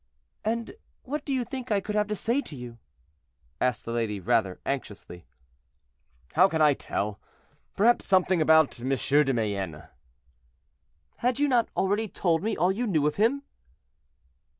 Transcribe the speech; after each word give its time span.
"And 0.43 0.71
what 1.03 1.23
do 1.25 1.31
you 1.31 1.43
think 1.43 1.71
I 1.71 1.79
could 1.79 1.93
have 1.93 2.07
to 2.07 2.15
say 2.15 2.41
to 2.41 2.55
you?" 2.55 2.79
asked 3.59 3.85
the 3.85 3.91
lady, 3.91 4.19
rather 4.19 4.59
anxiously. 4.65 5.27
"How 6.33 6.47
can 6.47 6.59
I 6.59 6.73
tell? 6.73 7.19
Perhaps 7.75 8.05
something 8.07 8.41
about 8.41 8.79
M. 8.81 8.89
de 8.89 9.31
Mayenne." 9.31 9.89
"Had 11.17 11.37
you 11.37 11.47
not 11.47 11.69
already 11.77 12.07
told 12.07 12.41
me 12.41 12.57
all 12.57 12.71
you 12.71 12.87
knew 12.87 13.05
of 13.05 13.17
him?" 13.17 13.43